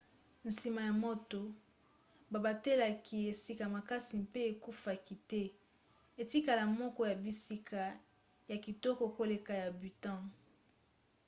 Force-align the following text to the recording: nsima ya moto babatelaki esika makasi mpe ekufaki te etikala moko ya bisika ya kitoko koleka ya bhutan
nsima 0.47 0.81
ya 0.87 0.93
moto 1.03 1.41
babatelaki 2.31 3.15
esika 3.31 3.63
makasi 3.75 4.13
mpe 4.25 4.39
ekufaki 4.51 5.15
te 5.29 5.43
etikala 6.21 6.63
moko 6.79 7.01
ya 7.09 7.15
bisika 7.23 7.81
ya 8.51 8.57
kitoko 8.65 9.03
koleka 9.17 9.53
ya 9.61 9.69
bhutan 9.79 10.21